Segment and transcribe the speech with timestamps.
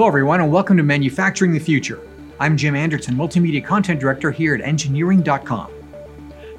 [0.00, 2.00] Hello, everyone, and welcome to Manufacturing the Future.
[2.38, 5.70] I'm Jim Anderson, Multimedia Content Director here at Engineering.com.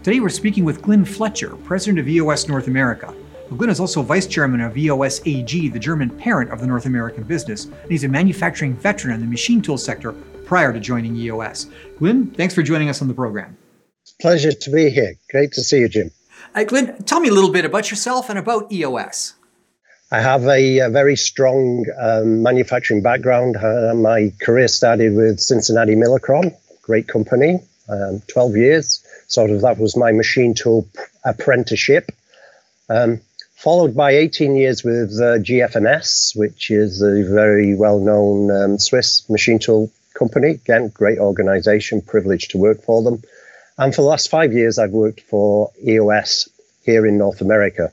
[0.03, 3.11] Today, we're speaking with Glyn Fletcher, President of EOS North America.
[3.49, 7.23] Glyn is also Vice Chairman of EOS AG, the German parent of the North American
[7.23, 10.11] business, and he's a manufacturing veteran in the machine tool sector
[10.45, 11.65] prior to joining EOS.
[11.97, 13.57] Glyn, thanks for joining us on the program.
[14.03, 15.15] It's a Pleasure to be here.
[15.31, 16.11] Great to see you, Jim.
[16.53, 19.33] Uh, Glyn, tell me a little bit about yourself and about EOS.
[20.13, 23.55] I have a, a very strong um, manufacturing background.
[23.55, 29.05] Uh, my career started with Cincinnati Milacron, great company, um, 12 years.
[29.27, 30.85] Sort of that was my machine tool
[31.23, 32.11] apprenticeship.
[32.89, 33.21] Um,
[33.55, 39.29] followed by 18 years with uh, GFMS, which is a very well known um, Swiss
[39.29, 40.49] machine tool company.
[40.49, 43.21] Again, great organization, privileged to work for them.
[43.77, 46.49] And for the last five years, I've worked for EOS
[46.83, 47.91] here in North America.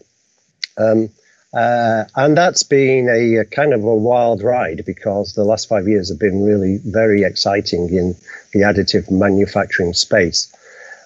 [0.77, 1.11] Um,
[1.55, 5.89] uh, and that's been a, a, kind of a wild ride because the last five
[5.89, 8.15] years have been really very exciting in
[8.53, 10.53] the additive manufacturing space.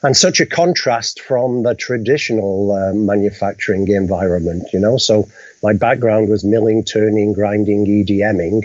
[0.03, 4.97] And such a contrast from the traditional uh, manufacturing environment, you know.
[4.97, 5.29] So
[5.63, 8.65] my background was milling, turning, grinding, EDMing,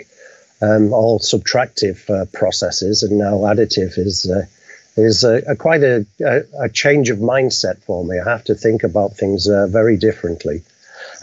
[0.60, 4.46] um, all subtractive uh, processes, and now additive is uh,
[4.96, 6.04] is a, a quite a,
[6.58, 8.18] a, change of mindset for me.
[8.18, 10.64] I have to think about things uh, very differently.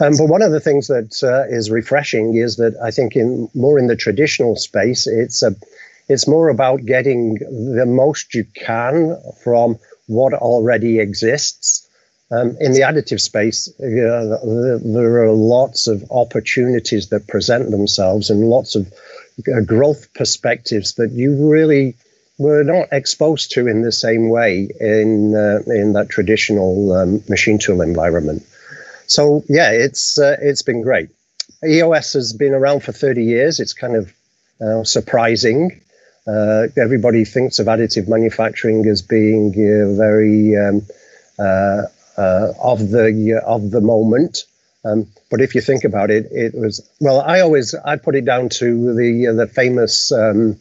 [0.00, 3.48] Um, but one of the things that uh, is refreshing is that I think in
[3.54, 5.54] more in the traditional space, it's a,
[6.08, 11.88] it's more about getting the most you can from what already exists.
[12.30, 14.38] Um, in the additive space, uh,
[14.84, 18.92] there are lots of opportunities that present themselves and lots of
[19.46, 21.94] uh, growth perspectives that you really
[22.38, 27.58] were not exposed to in the same way in uh, in that traditional um, machine
[27.58, 28.44] tool environment.
[29.06, 31.10] So yeah, it's uh, it's been great.
[31.64, 33.60] EOS has been around for 30 years.
[33.60, 34.12] It's kind of
[34.60, 35.80] uh, surprising.
[36.26, 40.82] Uh, everybody thinks of additive manufacturing as being uh, very um,
[41.38, 41.82] uh,
[42.18, 44.44] uh, of the of the moment.
[44.84, 47.20] Um, but if you think about it, it was well.
[47.20, 50.58] I always I put it down to the the famous um,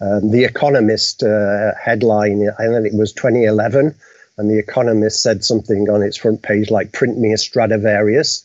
[0.00, 2.48] the Economist headline.
[2.58, 3.94] I think it was 2011
[4.38, 8.44] and the Economist said something on its front page like "Print me a Stradivarius,"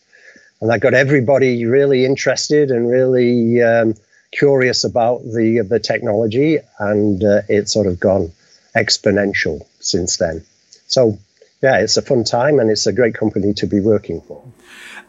[0.62, 3.96] and that got everybody really interested and really um,
[4.32, 8.32] curious about the the technology, and uh, it's sort of gone
[8.76, 10.44] exponential since then.
[10.88, 11.18] So,
[11.62, 14.44] yeah, it's a fun time, and it's a great company to be working for.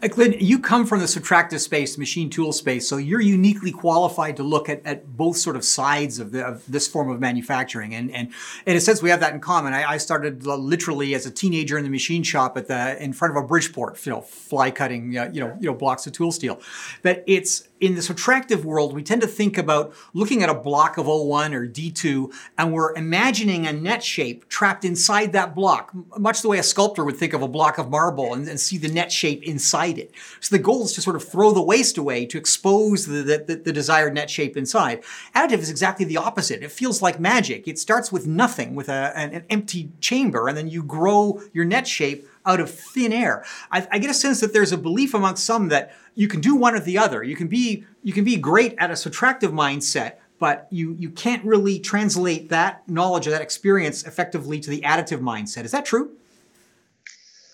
[0.07, 4.43] Glyn, you come from the subtractive space, machine tool space, so you're uniquely qualified to
[4.43, 7.93] look at, at both sort of sides of, the, of this form of manufacturing.
[7.93, 8.31] And, and
[8.65, 9.73] in a sense, we have that in common.
[9.73, 13.35] I, I, started literally as a teenager in the machine shop at the in front
[13.35, 16.31] of a Bridgeport, you know, fly cutting, uh, you know, you know, blocks of tool
[16.31, 16.61] steel.
[17.01, 20.97] But it's in the subtractive world, we tend to think about looking at a block
[20.97, 26.41] of O1 or D2, and we're imagining a net shape trapped inside that block, much
[26.41, 28.89] the way a sculptor would think of a block of marble and, and see the
[28.89, 30.11] net shape inside it.
[30.39, 33.55] So the goal is to sort of throw the waste away to expose the, the,
[33.55, 35.03] the desired net shape inside.
[35.35, 36.61] Additive is exactly the opposite.
[36.63, 37.67] It feels like magic.
[37.67, 41.65] It starts with nothing, with a, an, an empty chamber, and then you grow your
[41.65, 43.45] net shape out of thin air.
[43.71, 46.55] I, I, get a sense that there's a belief amongst some that you can do
[46.55, 47.23] one or the other.
[47.23, 51.43] You can be you can be great at a subtractive mindset, but you you can't
[51.45, 55.65] really translate that knowledge or that experience effectively to the additive mindset.
[55.65, 56.11] Is that true?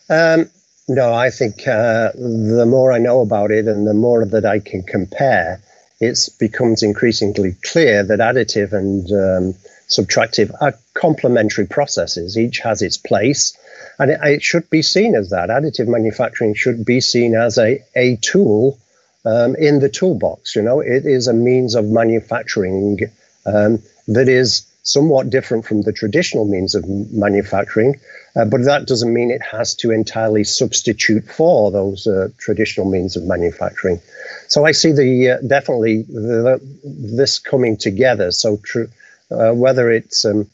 [0.09, 0.49] Um,
[0.87, 4.59] no, I think uh, the more I know about it and the more that I
[4.59, 5.61] can compare,
[5.99, 12.37] it becomes increasingly clear that additive and um, subtractive are complementary processes.
[12.37, 13.57] Each has its place,
[13.97, 15.49] and it, it, should be seen as that.
[15.49, 18.77] Additive manufacturing should be seen as a, a tool
[19.25, 20.55] um, in the toolbox.
[20.55, 22.99] You know, it is a means of manufacturing
[23.45, 27.95] um, that is somewhat different from the traditional means of manufacturing,
[28.35, 33.17] uh, but that doesn't mean it has to entirely substitute for those uh, traditional means
[33.17, 33.99] of manufacturing.
[34.47, 38.31] So I see the uh, definitely the, this coming together.
[38.31, 38.91] So tr-
[39.31, 40.47] uh, whether it's um,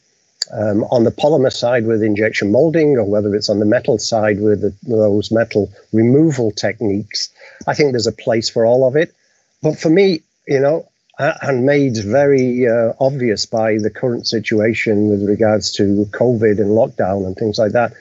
[0.50, 4.40] um, on the polymer side with injection molding, or whether it's on the metal side
[4.40, 7.28] with the, those metal removal techniques,
[7.66, 9.14] I think there's a place for all of it.
[9.62, 15.28] But for me, you know, and made very uh, obvious by the current situation with
[15.28, 17.92] regards to COVID and lockdown and things like that.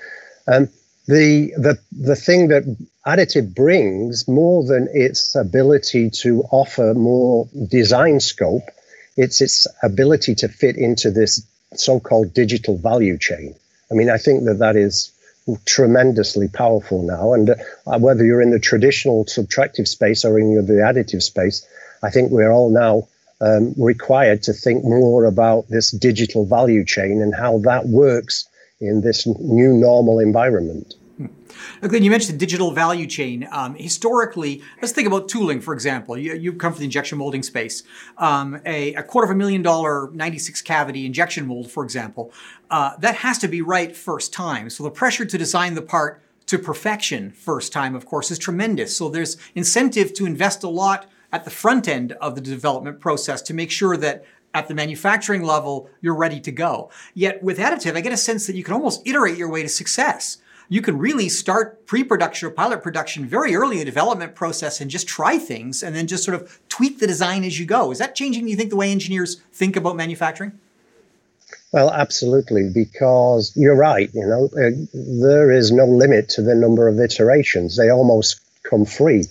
[0.48, 0.70] Um,
[1.08, 2.64] the the the thing that
[3.06, 8.64] additive brings more than its ability to offer more design scope,
[9.18, 13.56] it's its ability to fit into this so-called digital value chain.
[13.92, 15.12] I mean, I think that that is
[15.66, 20.74] tremendously powerful now, and uh, whether you're in the traditional subtractive space or in the
[20.74, 21.66] additive space,
[22.04, 23.08] I think we're all now
[23.42, 28.48] um, required to think more about this digital value chain and how that works
[28.80, 30.96] in this new normal environment.
[31.82, 33.48] Glenn, you mentioned the digital value chain.
[33.52, 36.18] Um, historically, let's think about tooling, for example.
[36.18, 37.84] You, you come from the injection molding space.
[38.18, 42.32] Um, a, a, quarter of a million dollar 96 cavity injection mold, for example,
[42.70, 44.70] uh, that has to be right first time.
[44.70, 48.96] So the pressure to design the part to perfection first time, of course, is tremendous.
[48.98, 53.42] So there's incentive to invest a lot at the front end of the development process
[53.44, 56.90] to make sure that at the manufacturing level, you're ready to go.
[57.14, 59.70] Yet with additive, I get a sense that you can almost iterate your way to
[59.70, 60.40] success
[60.72, 64.90] you can really start pre-production or pilot production very early in the development process and
[64.90, 67.92] just try things and then just sort of tweak the design as you go.
[67.92, 70.58] Is that changing, you think, the way engineers think about manufacturing?
[71.74, 74.10] Well, absolutely, because you're right.
[74.14, 77.76] You know, uh, there is no limit to the number of iterations.
[77.76, 79.26] They almost come free.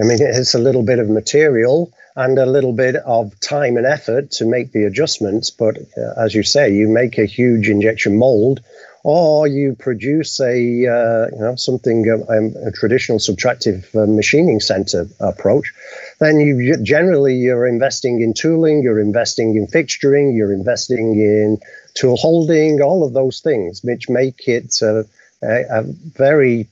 [0.00, 3.86] I mean, it's a little bit of material and a little bit of time and
[3.86, 5.50] effort to make the adjustments.
[5.50, 8.60] But uh, as you say, you make a huge injection mold
[9.02, 10.52] or you produce a
[10.86, 15.72] uh, you know something um, a traditional subtractive uh, machining center approach,
[16.18, 21.58] then you generally you're investing in tooling, you're investing in fixturing, you're investing in
[21.94, 25.06] tool holding, all of those things, which make it a,
[25.42, 26.68] a, a very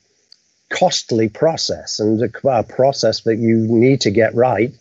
[0.70, 4.72] costly process and a, process that you need to get right.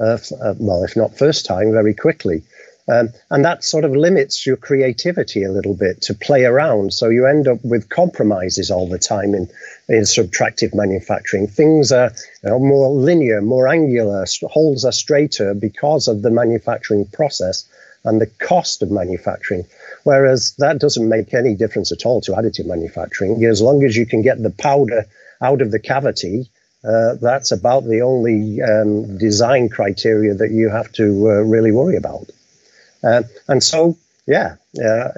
[0.00, 2.42] Uh, uh well, if not first time, very quickly.
[2.88, 6.92] Um, and that sort of limits your creativity a little bit to play around.
[6.92, 9.48] So you end up with compromises all the time in,
[9.88, 11.46] in subtractive manufacturing.
[11.46, 12.10] Things are
[12.42, 17.68] you know, more linear, more angular, holes are straighter because of the manufacturing process
[18.04, 19.64] and the cost of manufacturing.
[20.02, 23.44] Whereas that doesn't make any difference at all to additive manufacturing.
[23.44, 25.06] As long as you can get the powder
[25.42, 26.48] out of the cavity,
[26.84, 31.96] uh, that's about the only um, design criteria that you have to uh, really worry
[31.96, 32.30] about.
[33.04, 33.96] Uh, and so,
[34.26, 35.08] yeah, uh,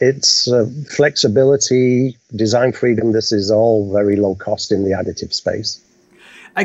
[0.00, 3.12] it's uh, flexibility, design freedom.
[3.12, 5.80] This is all very low cost in the additive space.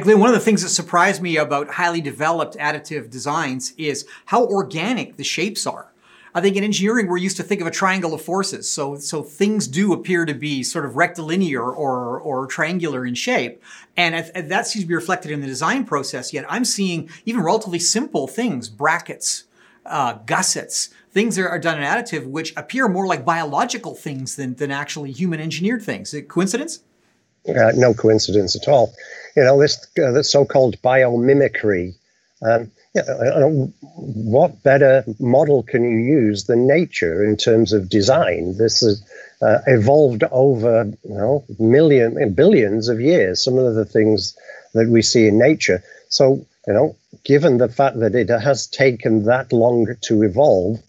[0.01, 4.45] Glenn, one of the things that surprised me about highly developed additive designs is how
[4.45, 5.92] organic the shapes are.
[6.35, 8.69] I think in engineering, we're used to think of a triangle of forces.
[8.69, 13.61] So, so things do appear to be sort of rectilinear or, or triangular in shape.
[13.95, 16.33] And that seems to be reflected in the design process.
[16.33, 19.43] Yet I'm seeing even relatively simple things, brackets,
[19.85, 24.55] uh, gussets, things that are done in additive which appear more like biological things than,
[24.55, 26.15] than actually human engineered things.
[26.27, 26.79] Coincidence?
[27.47, 28.93] Uh, no coincidence at all.
[29.35, 31.93] You know, this, uh, so-called biomimicry.
[32.41, 38.55] Um, what better model can you use than nature in terms of design?
[38.57, 39.03] This has
[39.41, 43.43] uh, evolved over you know million billions of years.
[43.43, 44.37] Some of the things
[44.73, 45.83] that we see in nature.
[46.09, 50.81] So you know, given the fact that it has taken that long to evolve,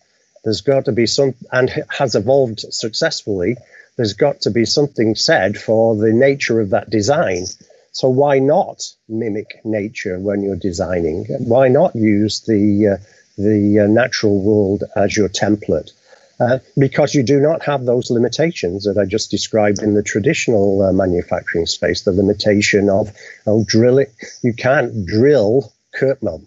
[0.44, 3.56] there's got to be some, and has evolved successfully,
[3.96, 7.46] there's got to be something said for the nature of that design.
[7.94, 11.26] So why not mimic nature when you're designing?
[11.38, 13.04] Why not use the uh,
[13.38, 15.92] the uh, natural world as your template?
[16.40, 20.82] Uh, because you do not have those limitations that I just described in the traditional
[20.82, 22.02] uh, manufacturing space.
[22.02, 23.12] The limitation of,
[23.46, 24.10] of drilling,
[24.42, 25.72] you can't drill.
[25.94, 26.42] Cur- well,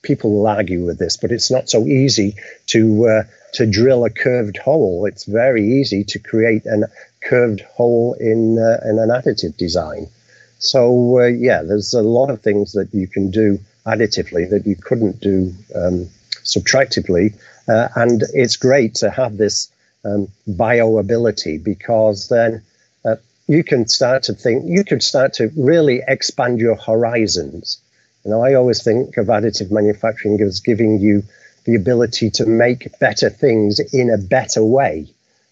[0.00, 2.36] people will argue with this, but it's not so easy
[2.68, 5.04] to uh, to drill a curved hole.
[5.04, 6.88] It's very easy to create a
[7.22, 10.08] curved hole in uh, in an additive design.
[10.58, 14.76] So uh, yeah, there's a lot of things that you can do additively that you
[14.76, 16.08] couldn't do um,
[16.42, 17.34] subtractively
[17.68, 19.70] uh, and it's great to have this
[20.04, 22.62] um, bio ability because then
[23.04, 27.78] uh, you can start to think, you could start to really expand your horizons.
[28.24, 31.22] You know, I always think of additive manufacturing as giving you
[31.64, 35.08] the ability to make better things in a better way.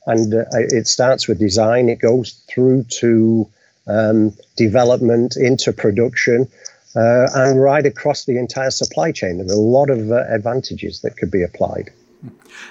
[0.06, 3.48] And uh, it starts with design, it goes through to
[3.86, 6.48] um, development, into production,
[6.94, 9.38] uh, and right across the entire supply chain.
[9.38, 11.90] There's a lot of uh, advantages that could be applied.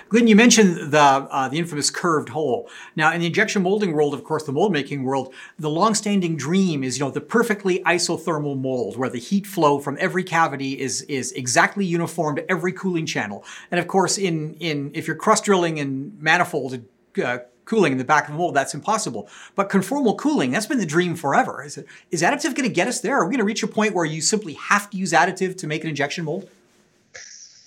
[0.10, 2.70] Glenn, you mentioned the uh, the infamous curved hole.
[2.96, 6.84] Now, in the injection molding world, of course, the mold making world, the long-standing dream
[6.84, 11.02] is you know the perfectly isothermal mold where the heat flow from every cavity is
[11.04, 13.44] is exactly uniform to every cooling channel.
[13.72, 16.80] And of course, in in if you're cross drilling and manifold
[17.22, 19.30] uh, cooling in the back of a mold, that's impossible.
[19.56, 21.64] But conformal cooling, that's been the dream forever.
[21.64, 23.18] Is, it, is additive going to get us there?
[23.18, 25.68] Are we going to reach a point where you simply have to use additive to
[25.68, 26.50] make an injection mold?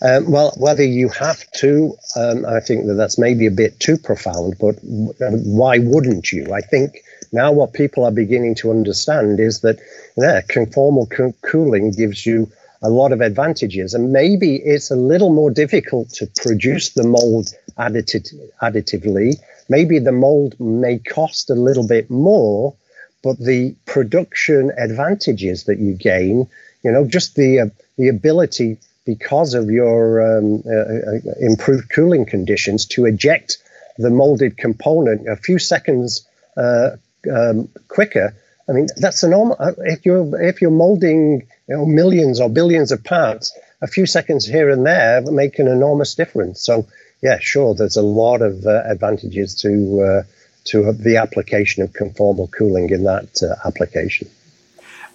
[0.02, 3.96] Um, well, whether you have to, um, I think that that's maybe a bit too
[3.96, 6.52] profound, but why wouldn't you?
[6.52, 9.78] I think now what people are beginning to understand is that
[10.16, 12.50] yeah, conformal co- cooling gives you
[12.82, 13.94] a lot of advantages.
[13.94, 19.36] And maybe it's a little more difficult to produce the mold additive, additively.
[19.68, 22.74] Maybe the mold may cost a little bit more,
[23.22, 26.48] but the production advantages that you gain,
[26.82, 27.66] you know, just the uh,
[27.96, 33.58] the ability because of your um, uh, uh, improved cooling conditions to eject
[33.98, 36.90] the molded component a few seconds uh,
[37.32, 38.34] um, quicker.
[38.68, 39.58] I mean, that's enormous.
[39.60, 44.06] Uh, if you're if you're molding you know, millions or billions of parts, a few
[44.06, 46.60] seconds here and there make an enormous difference.
[46.60, 46.86] So,
[47.24, 50.22] yeah, sure, there's a lot of uh, advantages to uh,
[50.64, 54.28] to the application of conformal cooling in that uh, application.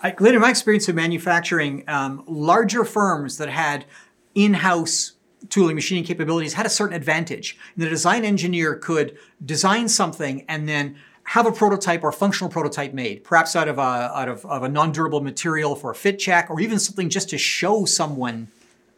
[0.01, 3.85] I, Glenn, in my experience of manufacturing, um, larger firms that had
[4.33, 5.13] in-house
[5.49, 7.57] tooling machining capabilities had a certain advantage.
[7.77, 12.93] The design engineer could design something and then have a prototype or a functional prototype
[12.93, 16.49] made, perhaps out of a, out of, of a non-durable material for a fit check,
[16.49, 18.47] or even something just to show someone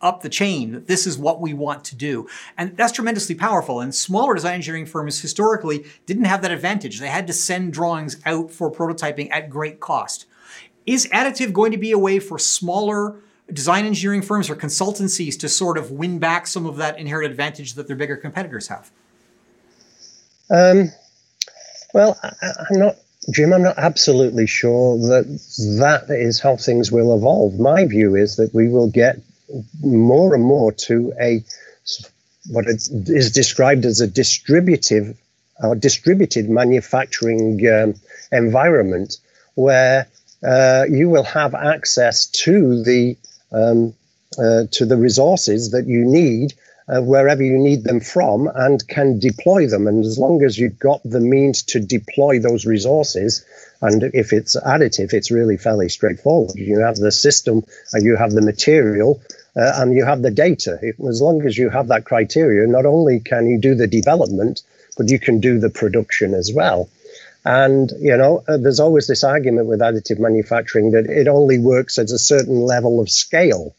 [0.02, 2.28] up the chain that this is what we want to do.
[2.58, 3.80] And that's tremendously powerful.
[3.80, 7.00] And smaller design engineering firms historically didn't have that advantage.
[7.00, 10.26] They had to send drawings out for prototyping at great cost.
[10.86, 13.20] Is additive going to be a way for smaller
[13.54, 17.74] design engineering firms or consultancies to sort of win back some of that inherent advantage
[17.74, 18.92] that their bigger competitors have?
[20.50, 20.92] Um,
[21.94, 22.96] well, I, I'm not,
[23.32, 25.26] Jim, I'm not absolutely sure that
[25.80, 27.60] that is how things will evolve.
[27.60, 29.18] My view is that we will get
[29.82, 31.44] more and more to a
[32.50, 35.18] what is described as a distributive
[35.62, 37.94] or distributed manufacturing um,
[38.32, 39.18] environment
[39.56, 40.08] where
[40.44, 43.16] uh, you will have access to the
[43.52, 43.94] um,
[44.40, 46.54] uh, to the resources that you need
[46.88, 49.88] uh, wherever you need them from and can deploy them.
[49.88, 53.46] And as long as you've got the means to deploy those resources,
[53.82, 56.56] and if it's additive, it's really fairly straightforward.
[56.56, 59.22] You have the system and you have the material
[59.56, 60.80] uh, and you have the data.
[61.08, 64.62] As long as you have that criteria, not only can you do the development,
[64.98, 66.90] but you can do the production as well.
[67.44, 71.98] And, you know, uh, there's always this argument with additive manufacturing that it only works
[71.98, 73.74] at a certain level of scale.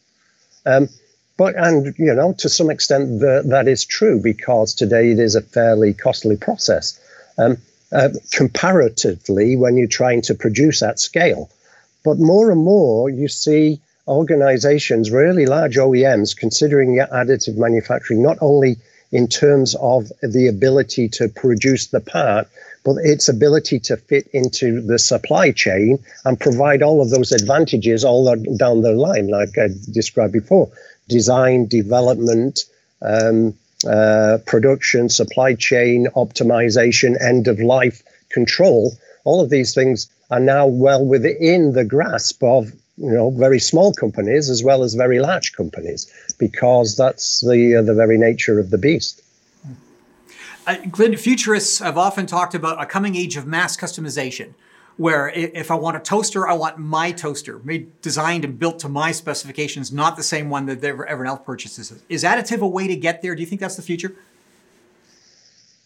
[0.65, 0.89] Um,
[1.37, 5.35] but, and, you know, to some extent, the, that is true because today it is
[5.35, 6.99] a fairly costly process.
[7.37, 7.57] Um,
[7.91, 11.49] uh, comparatively, when you're trying to produce at scale.
[12.03, 18.77] But more and more, you see organizations, really large OEMs, considering additive manufacturing not only
[19.11, 22.47] in terms of the ability to produce the part,
[22.83, 28.03] but its ability to fit into the supply chain and provide all of those advantages
[28.03, 28.25] all
[28.57, 30.69] down the line, like I described before
[31.07, 32.65] design, development,
[33.01, 33.53] um,
[33.87, 38.93] uh, production, supply chain optimization, end of life control.
[39.25, 43.93] All of these things are now well within the grasp of you know very small
[43.93, 48.69] companies as well as very large companies because that's the uh, the very nature of
[48.69, 49.21] the beast.
[50.65, 54.53] Uh, Glenn, futurists have often talked about a coming age of mass customization,
[54.95, 58.89] where if I want a toaster, I want my toaster, made, designed and built to
[58.89, 62.01] my specifications, not the same one that everyone else purchases.
[62.07, 63.35] Is additive a way to get there?
[63.35, 64.15] Do you think that's the future?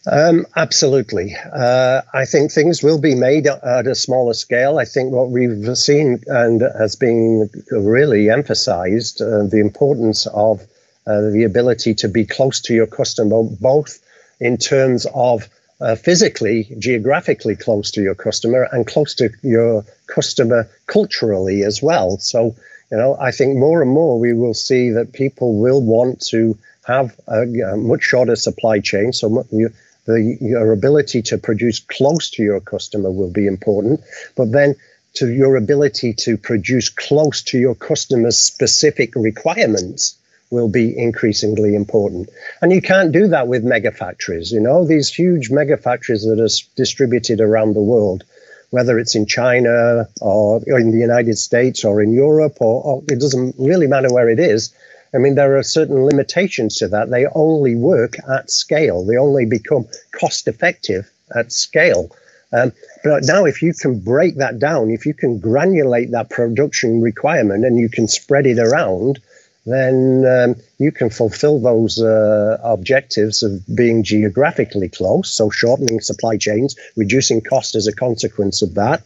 [0.06, 1.36] Um, absolutely.
[1.36, 4.78] Uh, I think things will be made at a smaller scale.
[4.80, 10.62] I think what we've seen and has been really emphasized uh, the importance of
[11.06, 14.00] uh, the ability to be close to your customer, both
[14.40, 15.50] in terms of
[15.82, 22.18] uh, physically, geographically close to your customer and close to your customer culturally as well.
[22.18, 22.56] So,
[22.92, 26.58] you know, I think more and more we will see that people will want to
[26.86, 29.12] have a, a much shorter supply chain.
[29.12, 29.72] So, you,
[30.08, 34.02] the, your ability to produce close to your customer will be important.
[34.36, 34.76] But then,
[35.16, 40.16] to your ability to produce close to your customer's specific requirements
[40.52, 42.30] will be increasingly important.
[42.62, 44.52] And you can't do that with mega factories.
[44.52, 48.24] You know, these huge mega factories that are distributed around the world,
[48.70, 53.20] whether it's in China or, in the United States or in Europe, or, or it
[53.20, 54.74] doesn't really matter where it is.
[55.18, 57.10] I mean, there are certain limitations to that.
[57.10, 59.04] They only work at scale.
[59.04, 62.12] They only become cost effective at scale.
[62.54, 62.72] Um,
[63.04, 67.66] but now, if you can break that down, if you can granulate that production requirement
[67.66, 69.20] and you can spread it around,
[69.66, 76.38] then um, you can fulfill those uh, objectives of being geographically close, so shortening supply
[76.38, 79.02] chains, reducing cost as a consequence of that,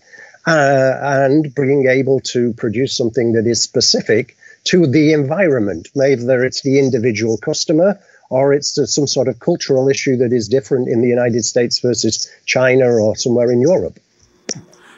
[0.45, 6.61] uh, and being able to produce something that is specific to the environment, whether it's
[6.61, 7.99] the individual customer
[8.29, 12.31] or it's some sort of cultural issue that is different in the United States versus
[12.45, 13.99] China or somewhere in Europe.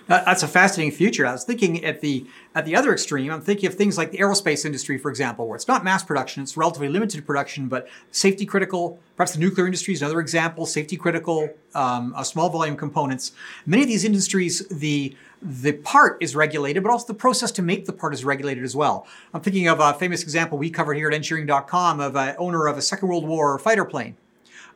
[0.08, 1.26] That's a fascinating future.
[1.26, 3.32] I was thinking at the at the other extreme.
[3.32, 6.44] I'm thinking of things like the aerospace industry, for example, where it's not mass production;
[6.44, 9.00] it's relatively limited production, but safety critical.
[9.16, 10.66] Perhaps the nuclear industry is another example.
[10.66, 13.32] Safety critical, um, small volume components.
[13.66, 17.86] Many of these industries, the the part is regulated, but also the process to make
[17.86, 19.08] the part is regulated as well.
[19.34, 22.78] I'm thinking of a famous example we covered here at engineering.com of an owner of
[22.78, 24.18] a Second World War fighter plane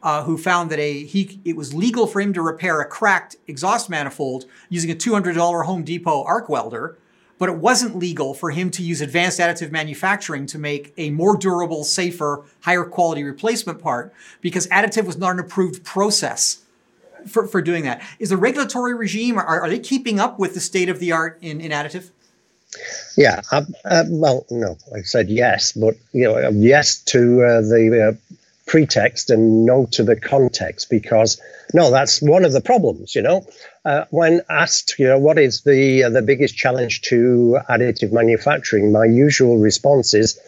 [0.04, 3.36] uh, who found that a he it was legal for him to repair a cracked
[3.48, 6.98] exhaust manifold using a $200 Home Depot arc welder,
[7.38, 11.38] but it wasn't legal for him to use advanced additive manufacturing to make a more
[11.38, 16.64] durable, safer, higher quality replacement part because additive was not an approved process.
[17.28, 20.62] For, for doing that, is the regulatory regime are, are they keeping up with the
[20.62, 22.12] state of the art in, in additive?
[23.18, 28.10] Yeah, uh, uh, well, no, I said yes, but you know, yes to uh, the
[28.10, 28.36] uh,
[28.68, 31.42] pretext and no to the context because
[31.74, 33.46] no that's one of the problems you know?
[33.86, 38.92] Uh, when asked you know what is the uh, the biggest challenge to additive manufacturing
[38.92, 40.40] my usual response is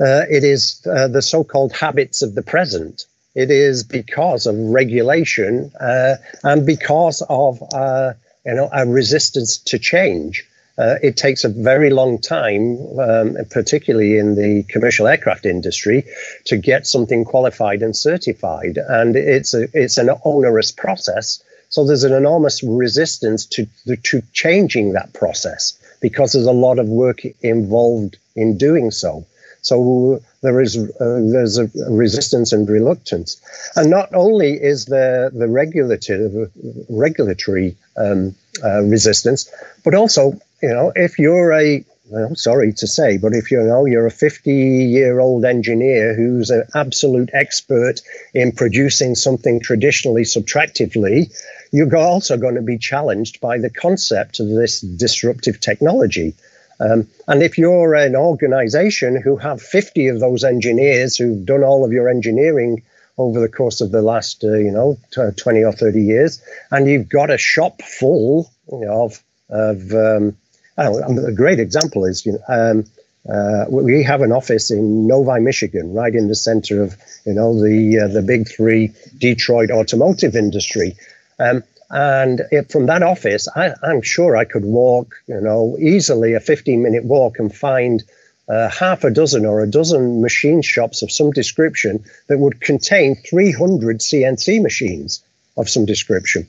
[0.00, 3.04] uh, it is uh, the so-called habits of the present.
[3.34, 8.14] It is because of regulation uh, and because of uh,
[8.46, 10.44] you know a resistance to change
[10.78, 16.04] uh, it takes a very long time, um, particularly in the commercial aircraft industry,
[16.46, 21.42] to get something qualified and certified, and it's a it's an onerous process.
[21.68, 23.66] So there's an enormous resistance to
[24.04, 29.26] to changing that process because there's a lot of work involved in doing so.
[29.62, 33.40] So there is uh, there's a resistance and reluctance,
[33.76, 36.48] and not only is there the regulatory
[36.88, 38.34] regulatory um,
[38.64, 39.52] uh, resistance,
[39.84, 43.84] but also you know, if you're a well, sorry to say, but if you know
[43.84, 48.00] you're a 50 year old engineer who's an absolute expert
[48.34, 51.32] in producing something traditionally subtractively,
[51.70, 56.34] you're also going to be challenged by the concept of this disruptive technology.
[56.80, 61.84] Um, and if you're an organization who have 50 of those engineers who've done all
[61.84, 62.82] of your engineering
[63.18, 67.08] over the course of the last, uh, you know, 20 or 30 years, and you've
[67.08, 70.36] got a shop full you know, of, of um,
[70.76, 72.84] a great example is you know, um,
[73.28, 77.60] uh, we have an office in Novi, Michigan, right in the center of you know
[77.60, 80.96] the uh, the big three Detroit automotive industry.
[81.38, 86.34] Um, and it, from that office, I, am sure I could walk, you know, easily
[86.34, 88.04] a 15 minute walk and find
[88.48, 93.16] uh, half a dozen or a dozen machine shops of some description that would contain
[93.16, 95.22] 300 CNC machines
[95.56, 96.46] of some description.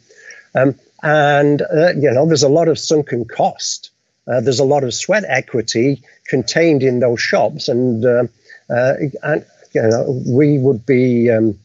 [0.53, 3.90] Um, and, uh, you know, there's a lot of sunken cost
[4.27, 8.23] uh, there's a lot of sweat equity contained in those shops, and uh,
[8.69, 11.29] uh, and you know we would be.
[11.29, 11.59] Um,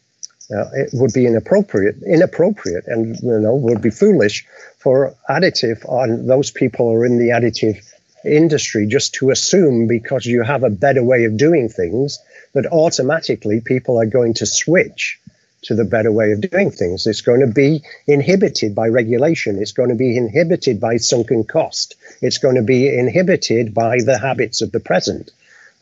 [0.49, 6.25] uh, it would be inappropriate, inappropriate, and you know would be foolish for additive on
[6.25, 7.77] those people who are in the additive
[8.23, 12.19] industry just to assume because you have a better way of doing things
[12.53, 15.19] that automatically people are going to switch
[15.63, 17.07] to the better way of doing things.
[17.07, 19.59] It's going to be inhibited by regulation.
[19.59, 21.95] It's going to be inhibited by sunken cost.
[22.21, 25.31] It's going to be inhibited by the habits of the present.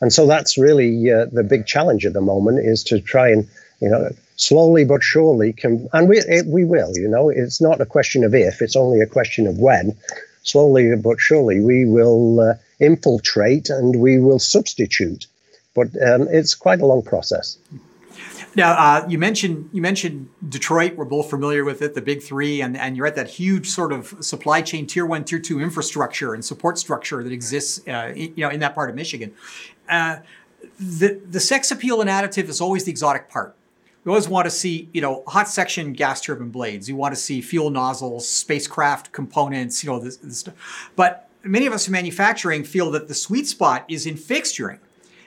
[0.00, 3.48] And so that's really uh, the big challenge at the moment is to try and,
[3.80, 7.86] you know, slowly but surely, and we, it, we will, you know, it's not a
[7.86, 9.96] question of if, it's only a question of when.
[10.42, 15.26] Slowly but surely, we will uh, infiltrate and we will substitute.
[15.74, 17.58] But um, it's quite a long process.
[18.56, 20.96] Now, uh, you mentioned you mentioned Detroit.
[20.96, 23.92] We're both familiar with it, the big three, and, and you're at that huge sort
[23.92, 28.32] of supply chain, tier one, tier two infrastructure and support structure that exists, uh, in,
[28.34, 29.34] you know, in that part of Michigan.
[29.90, 30.16] Uh,
[30.80, 33.54] the the sex appeal and additive is always the exotic part.
[34.04, 36.88] We always want to see, you know, hot section gas turbine blades.
[36.88, 40.90] You want to see fuel nozzles, spacecraft components, you know, this, this stuff.
[40.96, 44.78] But many of us in manufacturing feel that the sweet spot is in fixturing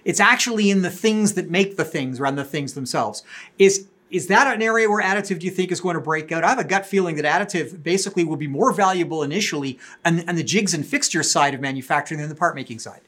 [0.09, 3.21] it's actually in the things that make the things rather than the things themselves.
[3.59, 6.43] Is is that an area where additive do you think is going to break out?
[6.43, 10.33] I have a gut feeling that additive basically will be more valuable initially on, on
[10.33, 13.01] the jigs and fixtures side of manufacturing than the part making side.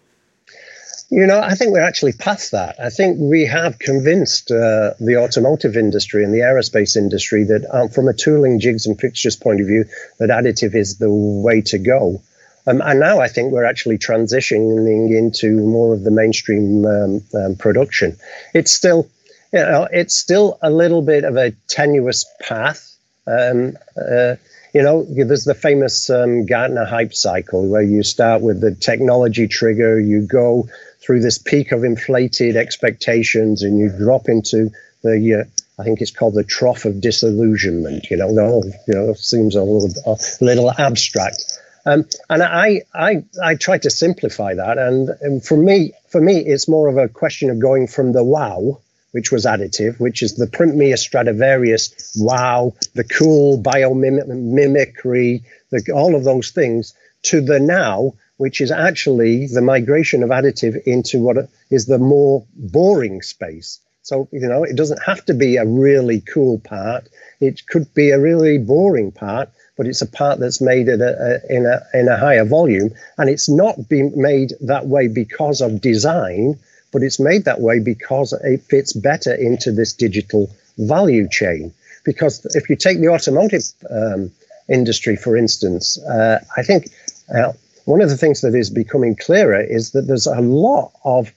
[1.10, 2.80] You know, I think we're actually past that.
[2.80, 7.90] I think we have convinced uh, the automotive industry and the aerospace industry that, um,
[7.90, 9.86] from a tooling, jigs, and fixtures point of view,
[10.20, 12.22] that additive is the way to go.
[12.67, 17.56] Um, and now I think we're actually transitioning into more of the mainstream um, um,
[17.56, 18.17] production.
[18.54, 19.10] It's still,
[19.52, 22.95] you know, it's still a little bit of a tenuous path.
[23.26, 24.36] Um, uh,
[24.74, 29.47] you know, there's the famous um, Gartner hype cycle where you start with the technology
[29.47, 30.69] trigger, you go
[31.02, 34.71] through this peak of inflated expectations, and you drop into
[35.04, 38.10] the uh, I think it's called the trough of disillusionment.
[38.10, 41.43] You know, whole you know seems a little a little abstract.
[41.86, 44.78] Um, and I, I, I try to simplify that.
[44.78, 48.24] And, and for me, for me, it's more of a question of going from the
[48.24, 48.80] wow,
[49.12, 56.24] which was additive, which is the Printmere Stradivarius wow, the cool biomimicry, the, all of
[56.24, 61.86] those things, to the now, which is actually the migration of additive into what is
[61.86, 63.80] the more boring space.
[64.04, 67.08] So, you know, it doesn't have to be a really cool part.
[67.39, 71.42] It could be a really boring part, but it's a part that's made at a,
[71.50, 72.92] a, in, a, in a higher volume.
[73.18, 76.60] And it's not being made that way because of design,
[76.92, 81.74] but it's made that way because it fits better into this digital value chain.
[82.04, 84.32] Because if you take the automotive um,
[84.68, 86.90] industry, for instance, uh, I think
[87.34, 87.54] uh,
[87.86, 91.32] one of the things that is becoming clearer is that there's a lot of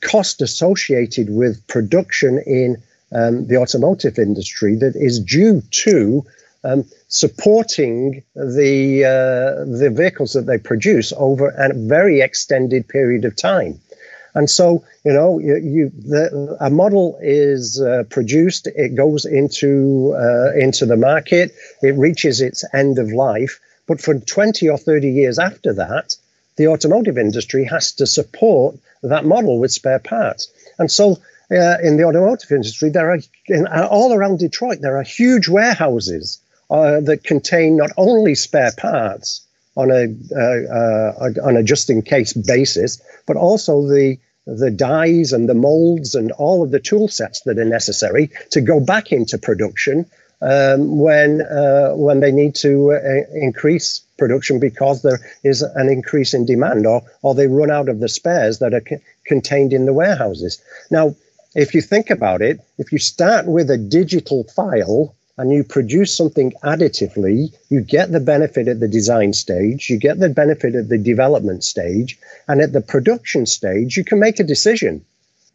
[0.00, 2.76] cost associated with production in
[3.12, 6.24] um, the automotive industry that is due to
[6.66, 13.36] um, supporting the uh, the vehicles that they produce over a very extended period of
[13.36, 13.80] time.
[14.34, 20.14] And so, you know, you, you the, a model is uh, produced, it goes into
[20.14, 25.08] uh, into the market, it reaches its end of life, but for 20 or 30
[25.08, 26.16] years after that,
[26.56, 30.50] the automotive industry has to support that model with spare parts.
[30.78, 31.12] And so,
[31.50, 36.40] uh, in the automotive industry, there are in, all around Detroit there are huge warehouses
[36.70, 42.02] uh, that contain not only spare parts on a uh, uh, on a just in
[42.02, 47.08] case basis, but also the the dies and the molds and all of the tool
[47.08, 50.06] sets that are necessary to go back into production
[50.40, 56.34] um, when uh, when they need to uh, increase production because there is an increase
[56.34, 59.86] in demand or or they run out of the spares that are c- contained in
[59.86, 60.60] the warehouses.
[60.90, 61.16] Now,
[61.54, 66.16] if you think about it, if you start with a digital file and you produce
[66.16, 70.88] something additively, you get the benefit at the design stage, you get the benefit at
[70.88, 72.18] the development stage,
[72.48, 75.04] and at the production stage, you can make a decision.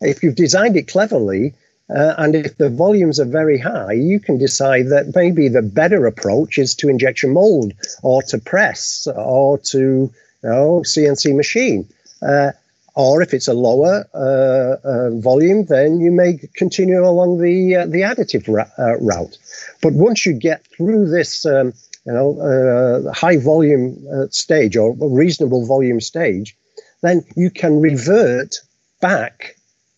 [0.02, 1.54] If you've designed it cleverly,
[1.90, 6.06] uh, and if the volumes are very high, you can decide that maybe the better
[6.06, 10.12] approach is to injection mold or to press or to you
[10.44, 11.88] know, CNC machine.
[12.22, 12.52] Uh,
[12.96, 17.86] or if it's a lower uh, uh, volume, then you may continue along the uh,
[17.86, 19.38] the additive ra- uh, route.
[19.82, 21.74] But once you get through this, um,
[22.06, 26.56] you know, uh, high volume uh, stage or reasonable volume stage,
[27.02, 28.58] then you can revert
[29.00, 29.56] back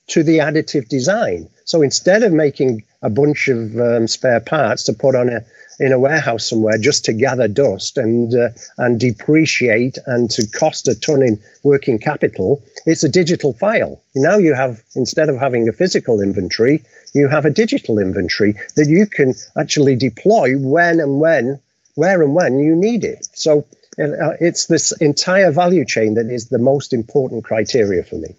[0.08, 1.49] to the additive design.
[1.65, 5.45] So instead of making a bunch of um, spare parts to put on a
[5.80, 10.88] in a warehouse somewhere just to gather dust and uh, and depreciate and to cost
[10.88, 12.64] a ton in working capital.
[12.86, 14.02] It's a digital file.
[14.16, 16.84] Now you have instead of having a physical inventory,
[17.14, 21.60] you have a digital inventory that you can actually deploy when and when,
[21.96, 23.28] where and when you need it.
[23.34, 23.66] So
[24.00, 28.36] uh, it's this entire value chain that is the most important criteria for me.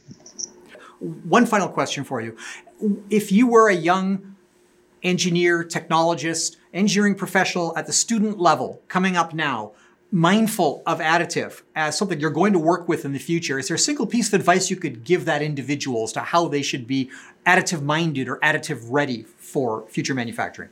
[1.28, 2.36] One final question for you.
[3.10, 4.34] If you were a young
[5.02, 9.72] engineer, technologist, engineering professional at the student level coming up now,
[10.10, 13.74] mindful of additive as something you're going to work with in the future, is there
[13.74, 16.86] a single piece of advice you could give that individual as to how they should
[16.86, 17.10] be
[17.46, 20.68] additive minded or additive ready for future manufacturing?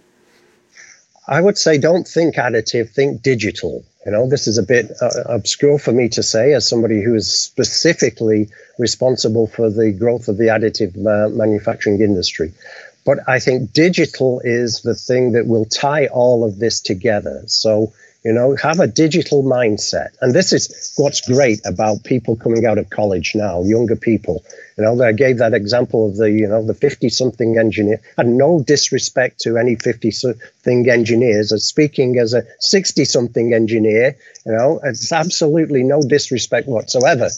[1.29, 3.85] I would say don't think additive, think digital.
[4.05, 7.15] You know, this is a bit uh, obscure for me to say as somebody who
[7.15, 12.53] is specifically responsible for the growth of the additive uh, manufacturing industry.
[13.05, 17.43] But I think digital is the thing that will tie all of this together.
[17.47, 17.93] So,
[18.25, 20.11] you know, have a digital mindset.
[20.21, 24.45] And this is what's great about people coming out of college now, younger people.
[24.79, 28.39] You know, I gave that example of the, you know, the 50 something engineer, and
[28.39, 31.53] no disrespect to any 50 something engineers.
[31.53, 37.31] As speaking as a 60 something engineer, you know, it's absolutely no disrespect whatsoever.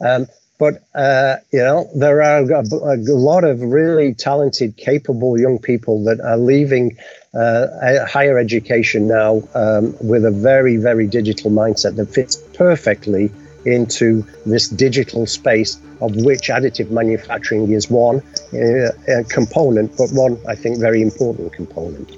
[0.00, 0.26] Um,
[0.62, 6.04] but uh, you know, there are a, a, lot of really talented, capable young people
[6.04, 6.96] that are leaving
[7.34, 13.28] uh, higher education now um, with a very, very digital mindset that fits perfectly
[13.64, 18.22] into this digital space of which additive manufacturing is one
[18.54, 18.90] uh,
[19.28, 22.08] component, but one I think very important component.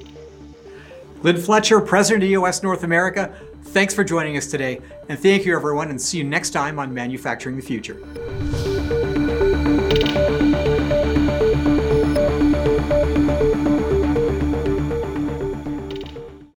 [1.23, 4.83] Glyn Fletcher, President of EOS North America, thanks for joining us today.
[5.09, 7.99] And thank you, everyone, and see you next time on Manufacturing the Future.